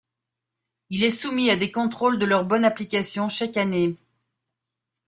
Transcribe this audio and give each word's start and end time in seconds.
Il 0.89 1.03
est 1.03 1.11
soumis 1.11 1.51
à 1.51 1.57
des 1.57 1.71
contrôles 1.71 2.17
de 2.17 2.25
leur 2.25 2.43
bonne 2.43 2.65
application 2.65 3.29
chaque 3.29 3.55
année. 3.55 3.95